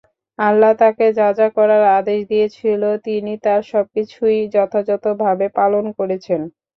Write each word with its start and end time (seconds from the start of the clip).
আল্লাহ 0.39 0.71
তাকে 0.79 1.05
যা 1.11 1.27
যা 1.31 1.47
করার 1.57 1.83
আদেশ 1.97 2.19
দিয়েছিলেন 2.29 2.75
তিনি 3.05 3.33
তার 3.45 3.61
সব 3.71 3.85
কিছুই 3.95 4.39
যথাযথভাবে 4.55 5.45
পালন 5.57 5.85
করেছেন। 5.97 6.41